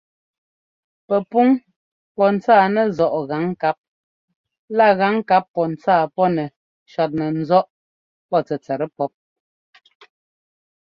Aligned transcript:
Pɛpúŋ 1.07 1.47
pɔ́ 2.15 2.27
ńtsáa 2.35 2.65
nɛzɔ́ꞌ 2.75 3.15
gaŋkáp 3.29 3.77
lá 4.77 4.87
gaŋkáp 4.99 5.43
pɔ́ 5.53 5.65
ntsáa 5.73 6.03
pɔ́ 6.15 6.27
nɛ 6.35 6.45
shɔtnɛ 6.91 7.25
ńzɔ́ꞌ 7.39 7.69
pɔ́ 8.29 8.39
tɛtsɛt 8.47 8.81
pɔ́p. 8.97 9.11